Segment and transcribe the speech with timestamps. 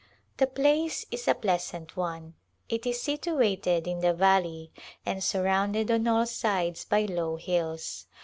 [0.37, 2.33] The place is a pleasant one.
[2.67, 4.71] It is situated in the valley
[5.05, 8.07] and surrounded on all sides by low hills.